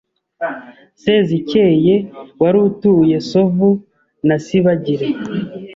[1.01, 1.95] Sezikeye
[2.41, 3.69] wari utuye Sovu
[4.27, 5.07] na Sibagire.